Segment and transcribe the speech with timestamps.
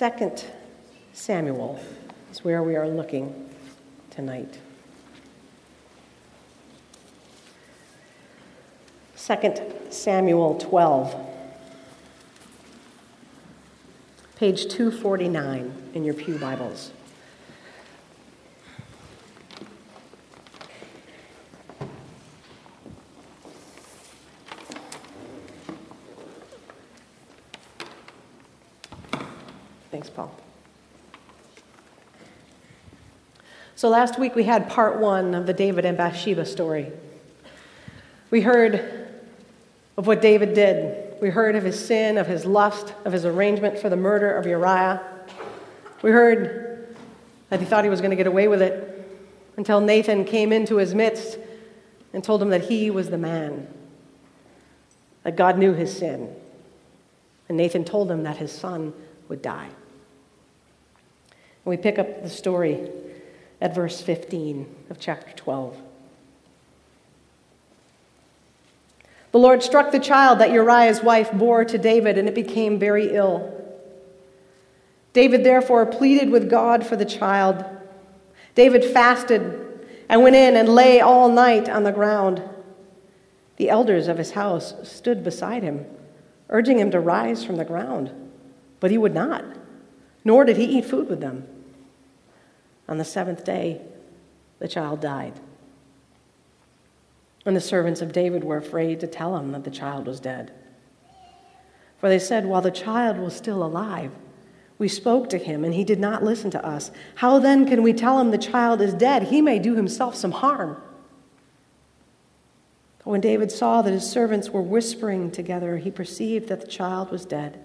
[0.00, 0.46] Second
[1.12, 1.78] Samuel
[2.32, 3.50] is where we are looking
[4.08, 4.58] tonight.
[9.14, 9.60] Second
[9.90, 11.14] Samuel 12,
[14.36, 16.92] page 249 in your Pew Bibles.
[33.76, 36.92] So last week we had part one of the David and Bathsheba story.
[38.30, 39.08] We heard
[39.96, 41.14] of what David did.
[41.22, 44.46] We heard of his sin, of his lust, of his arrangement for the murder of
[44.46, 45.00] Uriah.
[46.02, 46.94] We heard
[47.48, 49.08] that he thought he was going to get away with it
[49.56, 51.38] until Nathan came into his midst
[52.12, 53.66] and told him that he was the man,
[55.22, 56.34] that God knew his sin.
[57.48, 58.92] And Nathan told him that his son
[59.28, 59.70] would die.
[61.64, 62.90] We pick up the story
[63.60, 65.76] at verse 15 of chapter 12.
[69.32, 73.14] The Lord struck the child that Uriah's wife bore to David, and it became very
[73.14, 73.56] ill.
[75.12, 77.64] David therefore pleaded with God for the child.
[78.54, 82.42] David fasted and went in and lay all night on the ground.
[83.56, 85.84] The elders of his house stood beside him,
[86.48, 88.10] urging him to rise from the ground,
[88.80, 89.44] but he would not,
[90.24, 91.46] nor did he eat food with them.
[92.88, 93.80] On the seventh day,
[94.58, 95.34] the child died.
[97.46, 100.52] And the servants of David were afraid to tell him that the child was dead.
[101.98, 104.10] For they said, While the child was still alive,
[104.78, 106.90] we spoke to him, and he did not listen to us.
[107.16, 109.24] How then can we tell him the child is dead?
[109.24, 110.80] He may do himself some harm.
[112.98, 117.10] But when David saw that his servants were whispering together, he perceived that the child
[117.10, 117.62] was dead.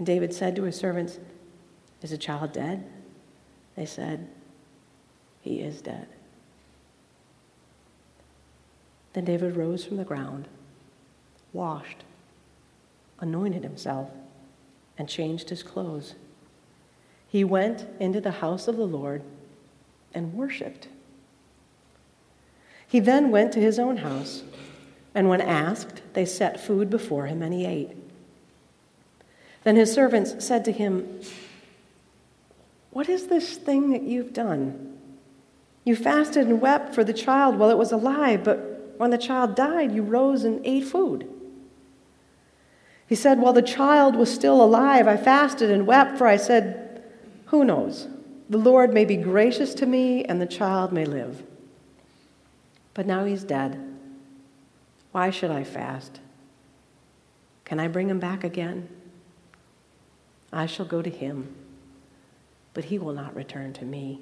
[0.00, 1.18] And David said to his servants,
[2.00, 2.86] Is the child dead?
[3.76, 4.26] They said,
[5.42, 6.06] He is dead.
[9.12, 10.48] Then David rose from the ground,
[11.52, 11.98] washed,
[13.18, 14.08] anointed himself,
[14.96, 16.14] and changed his clothes.
[17.28, 19.22] He went into the house of the Lord
[20.14, 20.88] and worshiped.
[22.88, 24.44] He then went to his own house,
[25.14, 27.99] and when asked, they set food before him, and he ate.
[29.64, 31.20] Then his servants said to him,
[32.90, 34.98] What is this thing that you've done?
[35.84, 39.54] You fasted and wept for the child while it was alive, but when the child
[39.54, 41.28] died, you rose and ate food.
[43.06, 47.02] He said, While the child was still alive, I fasted and wept, for I said,
[47.46, 48.08] Who knows?
[48.48, 51.42] The Lord may be gracious to me, and the child may live.
[52.94, 53.80] But now he's dead.
[55.12, 56.20] Why should I fast?
[57.64, 58.88] Can I bring him back again?
[60.52, 61.54] I shall go to him,
[62.74, 64.20] but he will not return to me.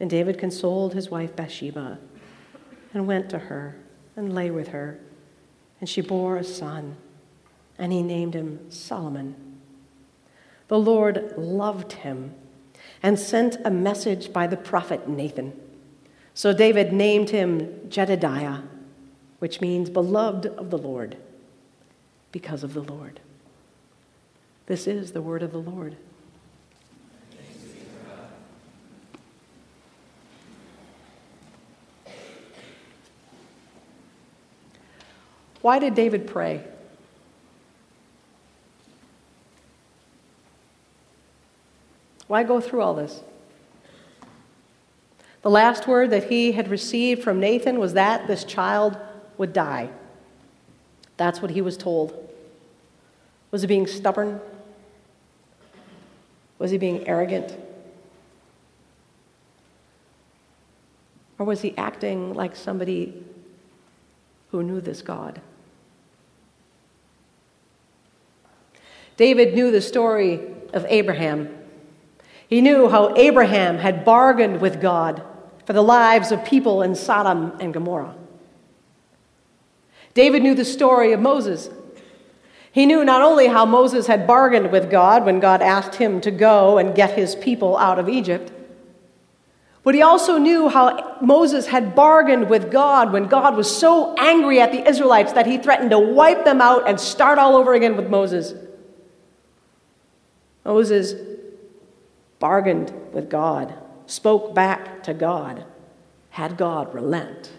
[0.00, 1.98] And David consoled his wife Bathsheba
[2.94, 3.76] and went to her
[4.16, 4.98] and lay with her.
[5.80, 6.96] And she bore a son,
[7.78, 9.36] and he named him Solomon.
[10.68, 12.34] The Lord loved him
[13.02, 15.58] and sent a message by the prophet Nathan.
[16.34, 18.60] So David named him Jedediah,
[19.38, 21.16] which means beloved of the Lord,
[22.32, 23.20] because of the Lord.
[24.68, 25.96] This is the word of the Lord.
[35.62, 36.62] Why did David pray?
[42.26, 43.22] Why go through all this?
[45.40, 48.98] The last word that he had received from Nathan was that this child
[49.38, 49.88] would die.
[51.16, 52.12] That's what he was told.
[53.50, 54.42] Was he being stubborn?
[56.58, 57.56] Was he being arrogant?
[61.38, 63.22] Or was he acting like somebody
[64.50, 65.40] who knew this God?
[69.16, 70.40] David knew the story
[70.72, 71.54] of Abraham.
[72.48, 75.22] He knew how Abraham had bargained with God
[75.66, 78.14] for the lives of people in Sodom and Gomorrah.
[80.14, 81.68] David knew the story of Moses.
[82.78, 86.30] He knew not only how Moses had bargained with God when God asked him to
[86.30, 88.52] go and get his people out of Egypt,
[89.82, 94.60] but he also knew how Moses had bargained with God when God was so angry
[94.60, 97.96] at the Israelites that he threatened to wipe them out and start all over again
[97.96, 98.54] with Moses.
[100.64, 101.14] Moses
[102.38, 103.74] bargained with God,
[104.06, 105.64] spoke back to God,
[106.30, 107.50] had God relent.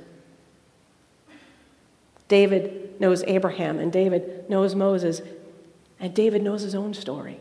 [2.29, 5.21] David knows Abraham, and David knows Moses,
[5.99, 7.39] And David knows his own story.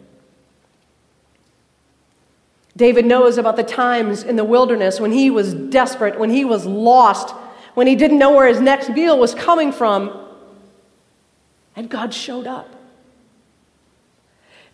[2.76, 6.64] David knows about the times in the wilderness when he was desperate, when he was
[6.64, 7.34] lost,
[7.74, 10.26] when he didn't know where his next meal was coming from,
[11.76, 12.74] and God showed up.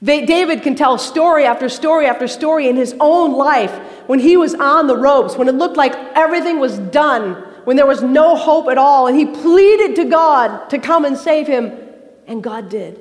[0.02, 3.72] David can tell story after story after story in his own life
[4.06, 7.86] when he was on the ropes, when it looked like everything was done, when there
[7.86, 11.72] was no hope at all, and he pleaded to God to come and save him,
[12.26, 13.00] and God did.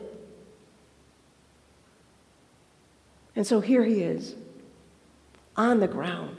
[3.36, 4.36] And so here he is
[5.56, 6.38] on the ground,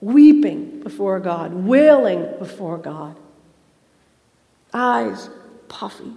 [0.00, 3.16] weeping before God, wailing before God,
[4.72, 5.28] eyes
[5.68, 6.12] puffy,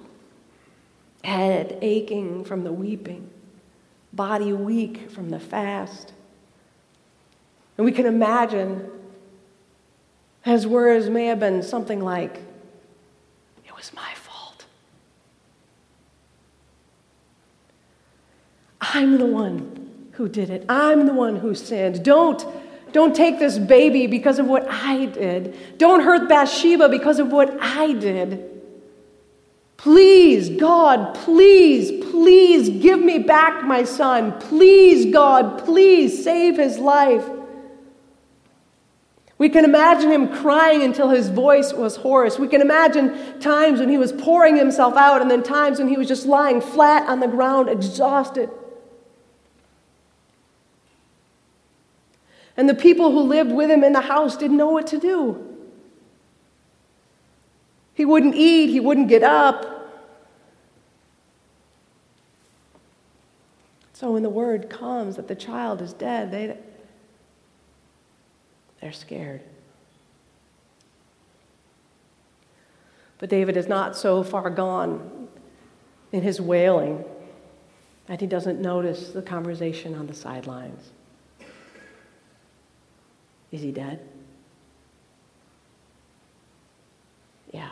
[1.23, 3.29] head aching from the weeping,
[4.11, 6.13] body weak from the fast.
[7.77, 8.89] And we can imagine
[10.43, 12.39] his words may have been something like,
[13.65, 14.65] It was my fault.
[18.81, 20.65] I'm the one who did it.
[20.67, 22.03] I'm the one who sinned.
[22.03, 22.45] Don't,
[22.91, 25.77] don't take this baby because of what I did.
[25.77, 28.49] Don't hurt Bathsheba because of what I did.
[29.77, 34.39] Please, God, please, please give me back my son.
[34.39, 37.25] Please, God, please save his life.
[39.43, 42.39] We can imagine him crying until his voice was hoarse.
[42.39, 45.97] We can imagine times when he was pouring himself out, and then times when he
[45.97, 48.49] was just lying flat on the ground, exhausted.
[52.55, 55.45] And the people who lived with him in the house didn't know what to do.
[57.95, 59.91] He wouldn't eat, he wouldn't get up.
[63.91, 66.57] So when the word comes that the child is dead, they,
[68.83, 69.39] they're scared.
[73.17, 75.29] But David is not so far gone
[76.11, 77.05] in his wailing
[78.07, 80.89] that he doesn't notice the conversation on the sidelines.
[83.53, 84.01] Is he dead?
[87.53, 87.69] Yeah.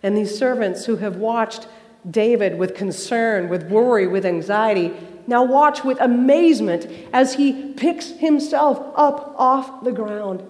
[0.00, 1.66] And these servants who have watched
[2.08, 4.92] David with concern, with worry, with anxiety,
[5.26, 10.42] now watch with amazement as he picks himself up off the ground.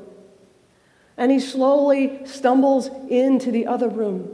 [1.17, 4.29] And he slowly stumbles into the other room.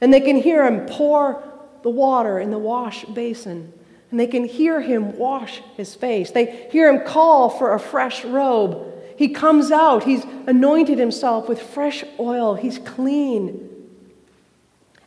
[0.00, 1.42] And they can hear him pour
[1.82, 3.72] the water in the wash basin.
[4.10, 6.30] And they can hear him wash his face.
[6.30, 8.92] They hear him call for a fresh robe.
[9.16, 10.04] He comes out.
[10.04, 12.54] He's anointed himself with fresh oil.
[12.54, 13.70] He's clean.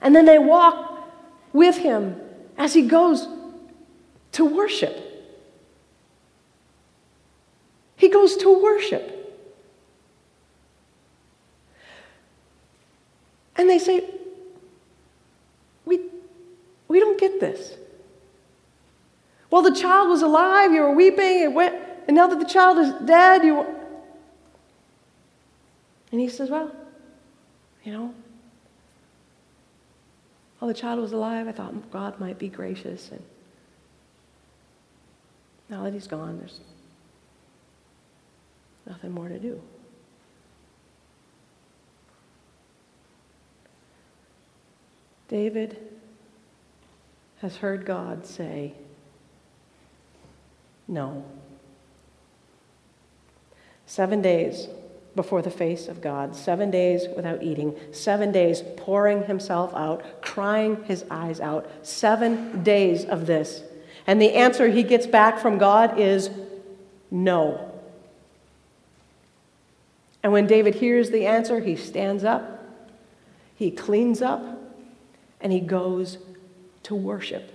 [0.01, 1.07] And then they walk
[1.53, 2.19] with him
[2.57, 3.27] as he goes
[4.33, 5.09] to worship.
[7.95, 9.15] He goes to worship.
[13.57, 14.09] And they say,
[15.85, 15.99] we,
[16.87, 17.73] we don't get this.
[19.51, 21.75] Well, the child was alive, you were weeping, and, went,
[22.07, 23.65] and now that the child is dead, you.
[26.11, 26.71] And he says, Well,
[27.83, 28.13] you know,
[30.59, 33.21] while the child was alive, I thought God might be gracious and
[35.69, 36.59] now that he's gone, there's
[38.87, 39.61] nothing more to do.
[45.27, 45.77] David
[47.41, 48.73] has heard God say,
[50.87, 51.23] No.
[53.85, 54.67] Seven days
[55.15, 60.83] before the face of God, seven days without eating, seven days pouring himself out, crying
[60.85, 63.63] his eyes out, seven days of this.
[64.09, 66.31] And the answer he gets back from God is
[67.11, 67.71] no.
[70.23, 72.65] And when David hears the answer, he stands up,
[73.55, 74.43] he cleans up,
[75.39, 76.17] and he goes
[76.81, 77.53] to worship.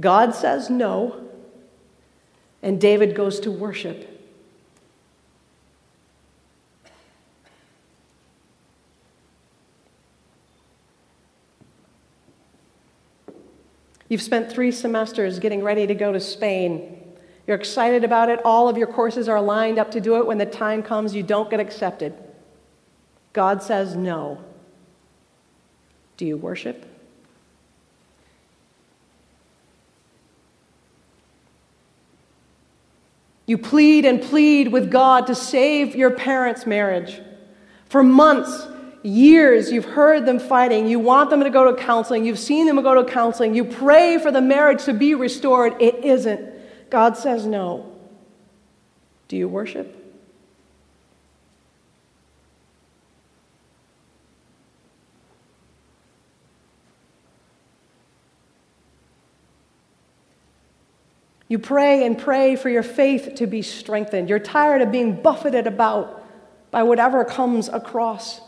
[0.00, 1.24] God says no,
[2.60, 4.15] and David goes to worship.
[14.08, 17.02] You've spent three semesters getting ready to go to Spain.
[17.46, 18.40] You're excited about it.
[18.44, 20.26] All of your courses are lined up to do it.
[20.26, 22.14] When the time comes, you don't get accepted.
[23.32, 24.42] God says no.
[26.16, 26.86] Do you worship?
[33.46, 37.20] You plead and plead with God to save your parents' marriage.
[37.88, 38.66] For months,
[39.06, 42.82] years you've heard them fighting, you want them to go to counseling, you've seen them
[42.82, 46.90] go to counseling, you pray for the marriage to be restored, it isn't.
[46.90, 47.92] God says no.
[49.28, 49.92] Do you worship?
[61.48, 64.28] You pray and pray for your faith to be strengthened.
[64.28, 66.24] You're tired of being buffeted about
[66.72, 68.40] by whatever comes across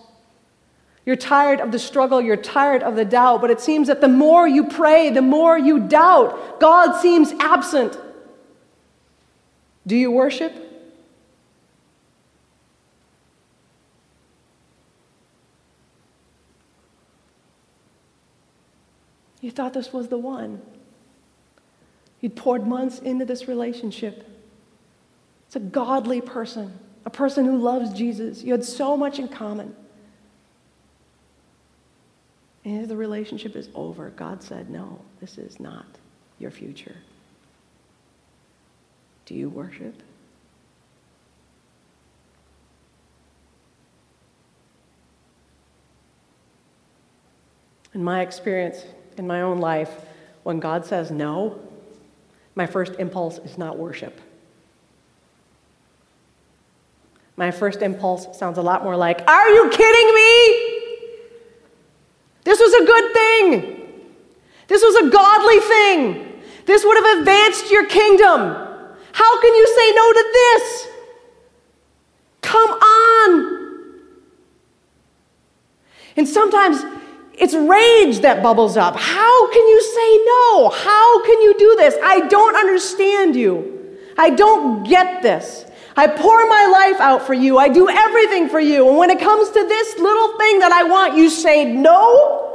[1.08, 4.08] you're tired of the struggle, you're tired of the doubt, but it seems that the
[4.08, 6.60] more you pray, the more you doubt.
[6.60, 7.98] God seems absent.
[9.86, 10.52] Do you worship?
[19.40, 20.60] You thought this was the one.
[22.20, 24.28] You'd poured months into this relationship.
[25.46, 28.42] It's a godly person, a person who loves Jesus.
[28.42, 29.74] You had so much in common.
[32.64, 34.10] And the relationship is over.
[34.10, 35.86] God said, No, this is not
[36.38, 36.96] your future.
[39.26, 39.94] Do you worship?
[47.94, 48.84] In my experience,
[49.16, 49.90] in my own life,
[50.44, 51.58] when God says no,
[52.54, 54.20] my first impulse is not worship.
[57.36, 60.78] My first impulse sounds a lot more like, Are you kidding me?
[62.44, 63.78] This was a good thing.
[64.68, 66.42] This was a godly thing.
[66.66, 68.40] This would have advanced your kingdom.
[69.12, 70.88] How can you say no to this?
[72.42, 73.68] Come on.
[76.16, 76.82] And sometimes
[77.34, 78.96] it's rage that bubbles up.
[78.96, 80.68] How can you say no?
[80.70, 81.94] How can you do this?
[82.02, 83.96] I don't understand you.
[84.18, 85.64] I don't get this.
[85.96, 87.58] I pour my life out for you.
[87.58, 88.88] I do everything for you.
[88.88, 92.47] And when it comes to this little thing that I want, you say no?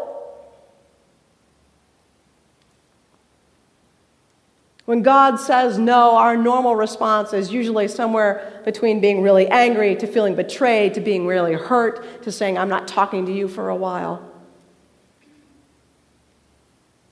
[4.86, 10.08] When God says no, our normal response is usually somewhere between being really angry to
[10.08, 13.76] feeling betrayed to being really hurt to saying, I'm not talking to you for a
[13.76, 14.30] while.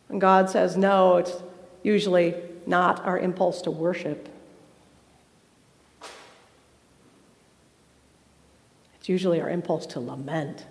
[0.08, 1.34] When God says no, it's
[1.82, 2.36] usually
[2.66, 4.28] not our impulse to worship.
[9.00, 10.66] It's usually our impulse to lament.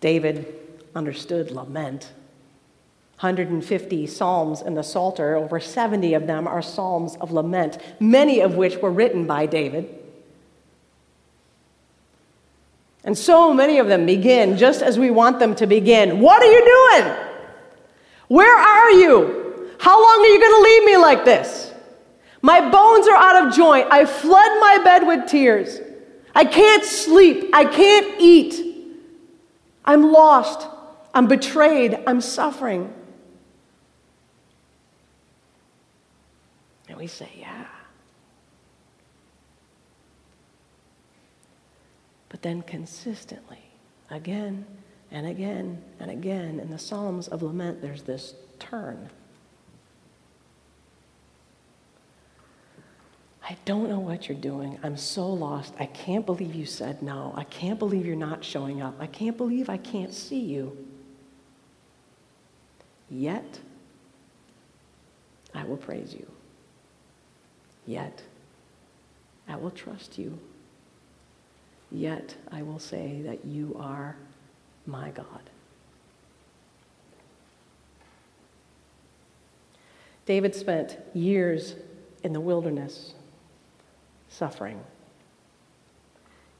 [0.00, 0.54] David
[0.94, 2.12] understood lament.
[3.22, 8.56] 150 psalms in the Psalter, over 70 of them are psalms of lament, many of
[8.56, 9.88] which were written by David.
[13.04, 16.18] And so many of them begin just as we want them to begin.
[16.18, 17.16] What are you doing?
[18.26, 19.70] Where are you?
[19.78, 21.72] How long are you going to leave me like this?
[22.40, 23.86] My bones are out of joint.
[23.92, 25.78] I flood my bed with tears.
[26.34, 27.50] I can't sleep.
[27.52, 28.98] I can't eat.
[29.84, 30.66] I'm lost.
[31.14, 32.00] I'm betrayed.
[32.04, 32.92] I'm suffering.
[36.88, 37.66] And we say, Yeah.
[42.28, 43.58] But then consistently,
[44.08, 44.64] again
[45.10, 49.10] and again and again, in the Psalms of Lament, there's this turn.
[53.44, 54.78] I don't know what you're doing.
[54.84, 55.74] I'm so lost.
[55.80, 57.34] I can't believe you said no.
[57.36, 58.94] I can't believe you're not showing up.
[59.00, 60.86] I can't believe I can't see you.
[63.10, 63.58] Yet,
[65.52, 66.26] I will praise you.
[67.86, 68.22] Yet,
[69.48, 70.38] I will trust you.
[71.90, 74.16] Yet I will say that you are
[74.86, 75.50] my God.
[80.24, 81.74] David spent years
[82.22, 83.14] in the wilderness
[84.28, 84.80] suffering,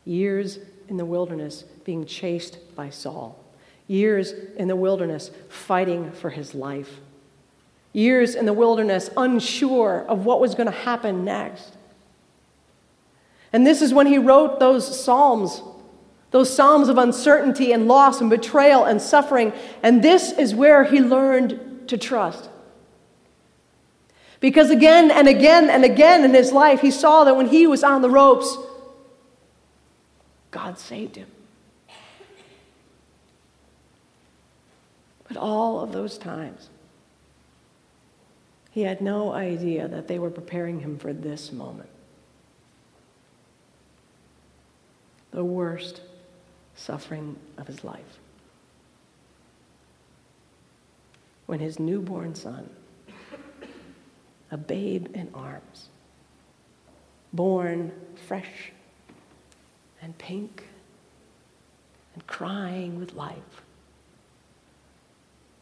[0.05, 3.43] years in the wilderness being chased by Saul,
[3.87, 6.99] years in the wilderness fighting for his life,
[7.93, 11.77] years in the wilderness unsure of what was going to happen next.
[13.53, 15.63] And this is when he wrote those Psalms,
[16.31, 19.53] those Psalms of uncertainty and loss and betrayal and suffering.
[19.83, 22.49] And this is where he learned to trust.
[24.41, 27.85] Because again and again and again in his life, he saw that when he was
[27.85, 28.57] on the ropes,
[30.51, 31.29] God saved him.
[35.29, 36.69] But all of those times,
[38.73, 41.89] he had no idea that they were preparing him for this moment.
[45.33, 46.03] the worst
[46.77, 48.19] suffering of his life.
[51.47, 52.69] When his newborn son,
[54.51, 55.89] a babe in arms,
[57.33, 57.93] born
[58.27, 58.73] fresh
[60.01, 60.67] and pink
[62.15, 63.63] and crying with life,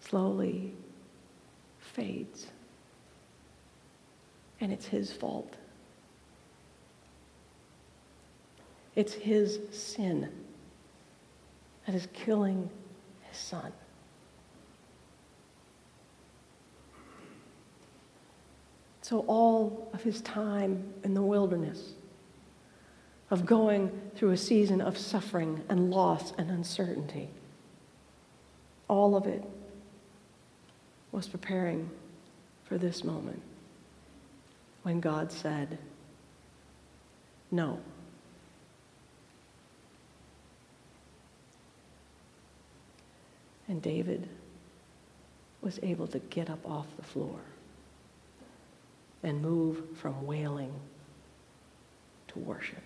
[0.01, 0.73] slowly
[1.79, 2.49] fades
[4.61, 5.55] and it's his fault.
[8.95, 10.31] It's his sin
[11.87, 12.69] that is killing
[13.23, 13.73] his son.
[19.03, 21.95] So, all of his time in the wilderness,
[23.31, 27.29] of going through a season of suffering and loss and uncertainty,
[28.89, 29.45] all of it
[31.13, 31.91] was preparing
[32.65, 33.41] for this moment
[34.83, 35.79] when God said,
[37.51, 37.79] No.
[43.69, 44.29] And David
[45.63, 47.39] was able to get up off the floor
[49.23, 50.73] and move from wailing
[52.29, 52.83] to worship.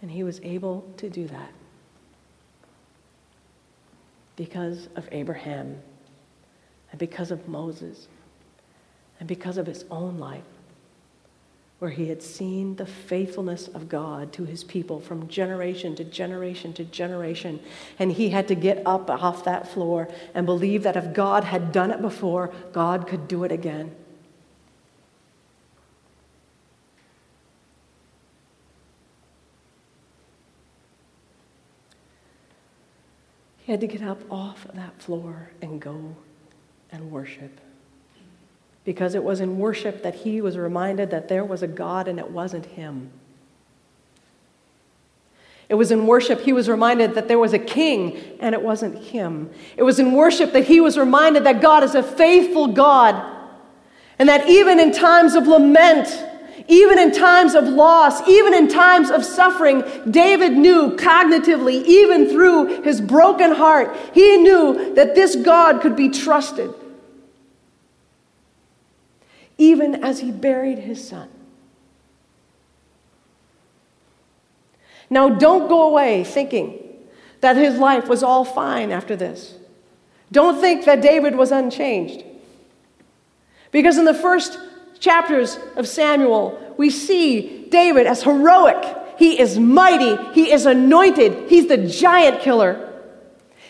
[0.00, 1.52] And he was able to do that
[4.34, 5.80] because of Abraham
[6.92, 8.06] and because of Moses
[9.18, 10.44] and because of his own life,
[11.78, 16.72] where he had seen the faithfulness of God to his people from generation to generation
[16.74, 17.58] to generation.
[17.98, 21.72] And he had to get up off that floor and believe that if God had
[21.72, 23.92] done it before, God could do it again.
[33.58, 36.14] He had to get up off that floor and go
[36.92, 37.60] and worship.
[38.84, 42.18] Because it was in worship that he was reminded that there was a God and
[42.18, 43.10] it wasn't him.
[45.68, 48.98] It was in worship he was reminded that there was a king and it wasn't
[48.98, 49.50] him.
[49.76, 53.32] It was in worship that he was reminded that God is a faithful God
[54.18, 56.08] and that even in times of lament,
[56.68, 62.82] even in times of loss, even in times of suffering, David knew cognitively, even through
[62.82, 66.72] his broken heart, he knew that this God could be trusted.
[69.58, 71.28] Even as he buried his son.
[75.10, 76.78] Now, don't go away thinking
[77.40, 79.54] that his life was all fine after this.
[80.30, 82.24] Don't think that David was unchanged.
[83.70, 84.58] Because in the first
[84.98, 88.82] chapters of Samuel, we see David as heroic.
[89.18, 90.16] He is mighty.
[90.32, 91.50] He is anointed.
[91.50, 92.91] He's the giant killer.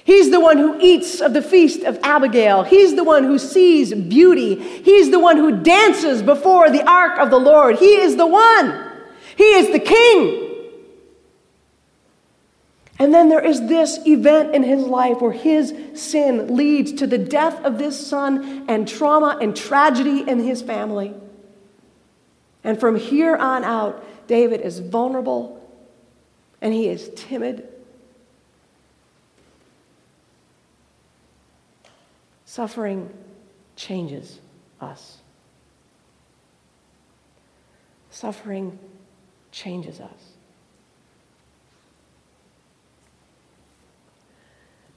[0.05, 2.65] He's the one who eats of the feast of Abigail.
[2.65, 4.57] He's the one who sees beauty.
[4.57, 7.77] He's the one who dances before the ark of the Lord.
[7.77, 8.91] He is the one.
[9.37, 10.43] He is the king.
[12.99, 17.19] And then there is this event in his life where his sin leads to the
[17.19, 21.15] death of this son and trauma and tragedy in his family.
[22.65, 25.61] And from here on out, David is vulnerable
[26.61, 27.69] and he is timid.
[32.53, 33.09] Suffering
[33.77, 34.39] changes
[34.79, 35.17] us.
[38.11, 38.79] Suffering
[39.53, 40.35] changes us.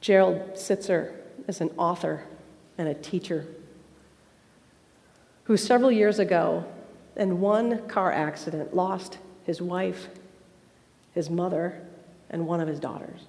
[0.02, 1.14] Gerald Sittser
[1.48, 2.26] is an author
[2.78, 3.48] and a teacher
[5.46, 6.66] who several years ago
[7.16, 10.10] in one car accident, lost his wife,
[11.14, 11.82] his mother,
[12.30, 13.22] and one of his daughters.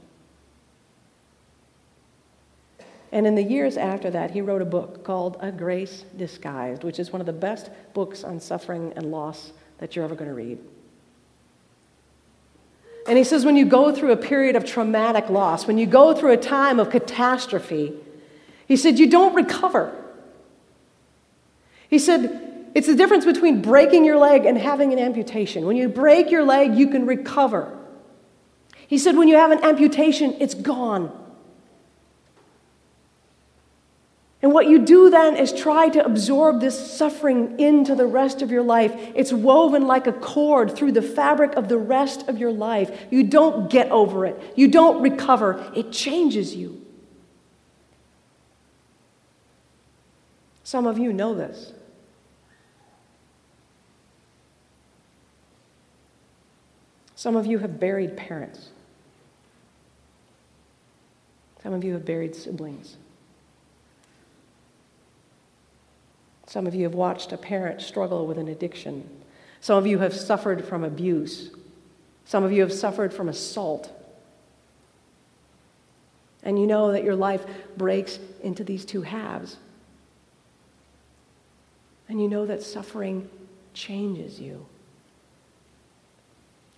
[3.13, 6.99] And in the years after that, he wrote a book called A Grace Disguised, which
[6.99, 10.35] is one of the best books on suffering and loss that you're ever going to
[10.35, 10.59] read.
[13.07, 16.13] And he says, when you go through a period of traumatic loss, when you go
[16.13, 17.95] through a time of catastrophe,
[18.67, 19.95] he said, you don't recover.
[21.89, 25.65] He said, it's the difference between breaking your leg and having an amputation.
[25.67, 27.79] When you break your leg, you can recover.
[28.89, 31.26] He said, when you have an amputation, it's gone.
[34.43, 38.51] And what you do then is try to absorb this suffering into the rest of
[38.51, 38.93] your life.
[39.15, 43.07] It's woven like a cord through the fabric of the rest of your life.
[43.11, 46.83] You don't get over it, you don't recover, it changes you.
[50.65, 51.73] Some of you know this.
[57.15, 58.69] Some of you have buried parents.
[61.63, 62.97] Some of you have buried siblings.
[66.47, 69.09] Some of you have watched a parent struggle with an addiction.
[69.61, 71.51] Some of you have suffered from abuse.
[72.25, 73.91] Some of you have suffered from assault.
[76.43, 77.45] And you know that your life
[77.77, 79.57] breaks into these two halves.
[82.09, 83.29] And you know that suffering
[83.75, 84.67] changes you.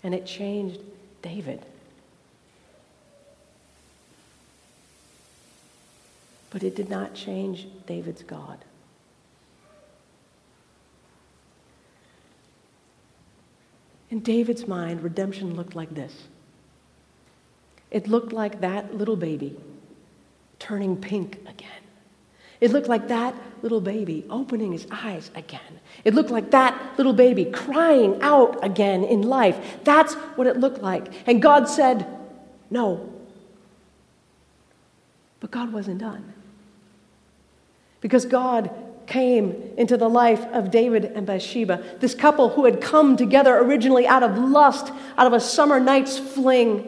[0.03, 0.81] And it changed
[1.21, 1.67] David.
[6.51, 8.65] But it did not change David's God.
[14.11, 16.29] In David's mind, redemption looked like this
[17.91, 19.57] it looked like that little baby
[20.59, 21.71] turning pink again.
[22.61, 25.81] It looked like that little baby opening his eyes again.
[26.05, 29.79] It looked like that little baby crying out again in life.
[29.85, 31.13] That's what it looked like.
[31.27, 32.07] And God said,
[32.71, 33.13] No.
[35.41, 36.33] But God wasn't done.
[38.01, 38.71] Because God
[39.09, 44.07] came into the life of David and Bathsheba, this couple who had come together originally
[44.07, 46.87] out of lust, out of a summer night's fling.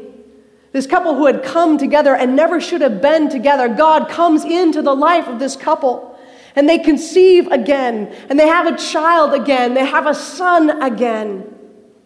[0.72, 4.82] This couple who had come together and never should have been together, God comes into
[4.82, 6.18] the life of this couple.
[6.54, 11.56] And they conceive again, and they have a child again, they have a son again,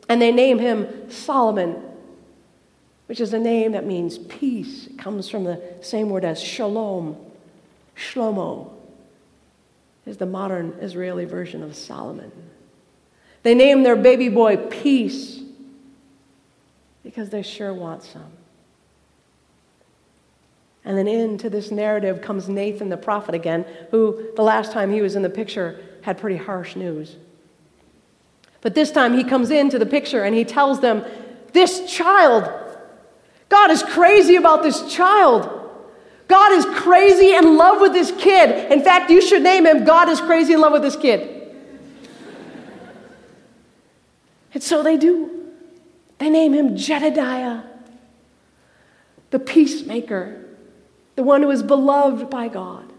[0.09, 1.83] and they name him Solomon,
[3.07, 4.87] which is a name that means peace.
[4.87, 7.17] It comes from the same word as shalom,
[7.97, 8.71] shlomo,
[10.07, 12.31] is the modern Israeli version of Solomon.
[13.43, 15.41] They name their baby boy Peace
[17.03, 18.33] because they sure want some.
[20.85, 25.01] And then into this narrative comes Nathan the prophet again, who the last time he
[25.01, 27.17] was in the picture had pretty harsh news.
[28.61, 31.05] But this time he comes into the picture and he tells them,
[31.53, 32.51] This child,
[33.49, 35.54] God is crazy about this child.
[36.29, 38.73] God is crazy in love with this kid.
[38.73, 41.31] In fact, you should name him God is crazy in love with this kid.
[44.53, 45.51] and so they do.
[46.19, 47.63] They name him Jedediah,
[49.31, 50.45] the peacemaker
[51.17, 52.93] the one who is beloved by God.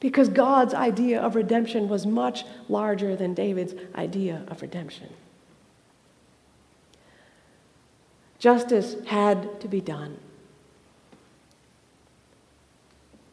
[0.00, 5.08] Because God's idea of redemption was much larger than David's idea of redemption.
[8.38, 10.18] Justice had to be done.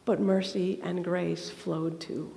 [0.06, 2.32] But mercy and grace flowed too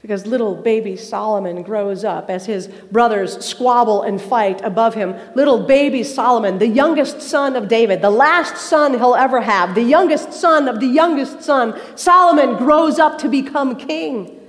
[0.00, 5.16] because little baby Solomon grows up as his brothers squabble and fight above him.
[5.34, 9.82] Little baby Solomon, the youngest son of David, the last son he'll ever have, the
[9.82, 14.40] youngest son of the youngest son, Solomon grows up to become king.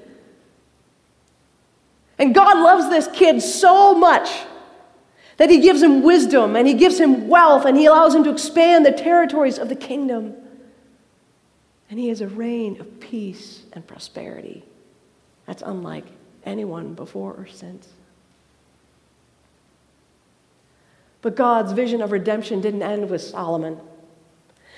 [2.19, 4.29] And God loves this kid so much
[5.37, 8.29] that he gives him wisdom and he gives him wealth and he allows him to
[8.29, 10.35] expand the territories of the kingdom.
[11.89, 14.63] And he has a reign of peace and prosperity.
[15.45, 16.05] That's unlike
[16.45, 17.87] anyone before or since.
[21.21, 23.79] But God's vision of redemption didn't end with Solomon.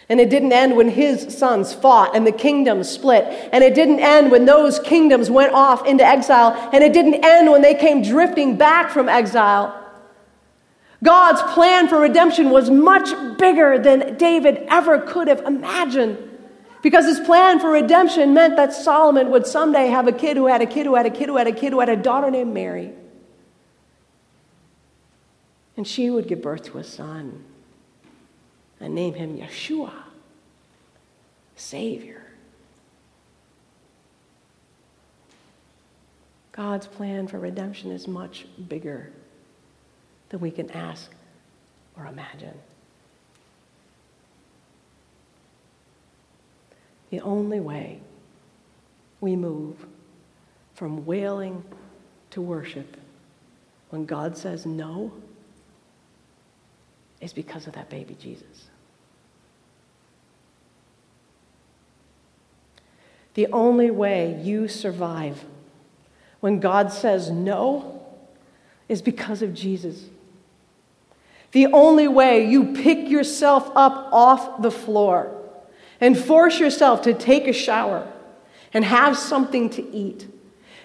[0.10, 3.26] And it didn't end when his sons fought and the kingdom split.
[3.54, 6.70] And it didn't end when those kingdoms went off into exile.
[6.74, 9.78] And it didn't end when they came drifting back from exile.
[11.04, 16.18] God's plan for redemption was much bigger than David ever could have imagined.
[16.82, 20.62] Because his plan for redemption meant that Solomon would someday have a kid who had
[20.62, 22.54] a kid who had a kid who had a kid who had a daughter named
[22.54, 22.92] Mary.
[25.78, 27.44] And she would give birth to a son
[28.80, 29.94] and name him Yeshua,
[31.56, 32.24] Savior.
[36.52, 39.12] God's plan for redemption is much bigger
[40.30, 41.12] than we can ask
[41.96, 42.58] or imagine.
[47.12, 48.00] The only way
[49.20, 49.86] we move
[50.74, 51.64] from wailing
[52.32, 52.98] to worship
[53.90, 55.12] when God says no
[57.20, 58.70] is because of that baby Jesus.
[63.34, 65.44] The only way you survive
[66.40, 68.02] when God says no
[68.90, 70.06] is because of Jesus.
[71.52, 75.41] The only way you pick yourself up off the floor
[76.02, 78.12] and force yourself to take a shower
[78.74, 80.28] and have something to eat.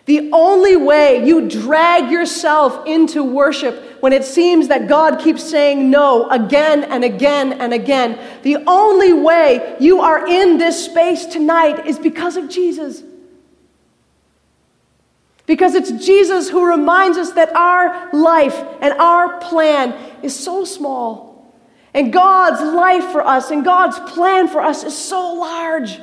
[0.04, 5.90] The only way you drag yourself into worship when it seems that God keeps saying
[5.90, 11.86] no again and again and again, the only way you are in this space tonight
[11.86, 13.02] is because of Jesus.
[15.46, 21.35] Because it's Jesus who reminds us that our life and our plan is so small
[21.96, 25.98] and God's life for us and God's plan for us is so large.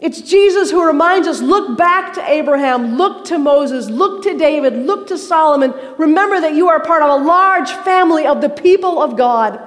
[0.00, 4.74] It's Jesus who reminds us look back to Abraham, look to Moses, look to David,
[4.86, 5.74] look to Solomon.
[5.98, 9.60] Remember that you are part of a large family of the people of God.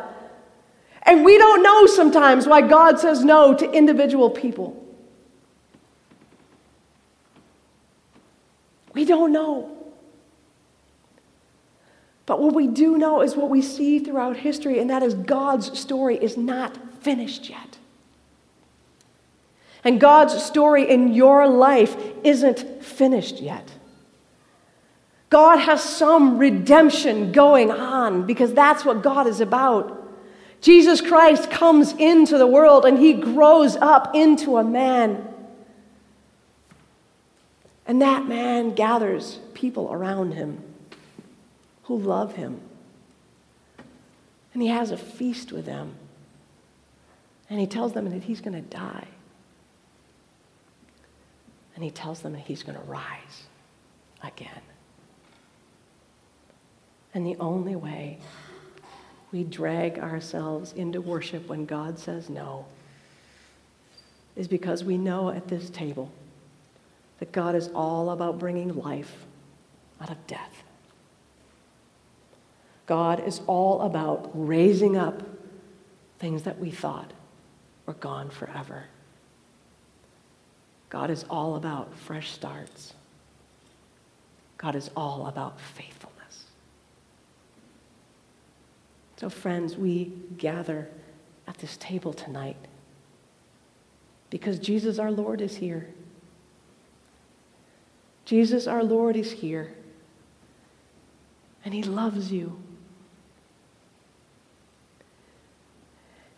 [1.04, 4.76] And we don't know sometimes why God says no to individual people.
[8.94, 9.79] We don't know.
[12.30, 15.80] But what we do know is what we see throughout history, and that is God's
[15.80, 17.80] story is not finished yet.
[19.84, 23.72] And God's story in your life isn't finished yet.
[25.32, 30.08] God has some redemption going on because that's what God is about.
[30.62, 35.34] Jesus Christ comes into the world and he grows up into a man.
[37.88, 40.69] And that man gathers people around him
[41.90, 42.62] who love him.
[44.54, 45.96] And he has a feast with them.
[47.50, 49.08] And he tells them that he's going to die.
[51.74, 53.48] And he tells them that he's going to rise
[54.22, 54.62] again.
[57.16, 58.20] And the only way
[59.32, 62.68] we drag ourselves into worship when God says no
[64.36, 66.12] is because we know at this table
[67.18, 69.26] that God is all about bringing life
[70.00, 70.64] out of death.
[72.90, 75.22] God is all about raising up
[76.18, 77.14] things that we thought
[77.86, 78.86] were gone forever.
[80.90, 82.96] God is all about fresh starts.
[84.58, 86.46] God is all about faithfulness.
[89.18, 90.90] So, friends, we gather
[91.48, 92.58] at this table tonight
[94.32, 95.90] because Jesus our Lord is here.
[98.26, 99.76] Jesus our Lord is here,
[101.64, 102.60] and He loves you.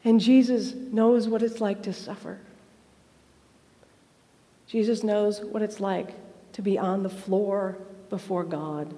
[0.03, 2.39] And Jesus knows what it's like to suffer.
[4.67, 6.15] Jesus knows what it's like
[6.53, 7.77] to be on the floor
[8.09, 8.93] before God.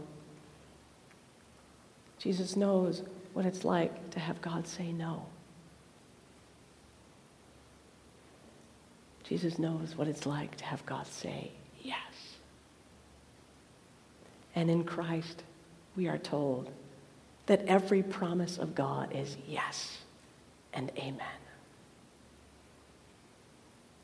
[2.19, 5.25] Jesus knows what it's like to have God say no.
[9.23, 11.97] Jesus knows what it's like to have God say yes.
[14.55, 15.43] And in Christ,
[15.95, 16.69] we are told
[17.47, 19.97] that every promise of God is yes
[20.73, 21.21] and amen.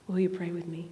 [0.08, 0.92] Will you pray with me?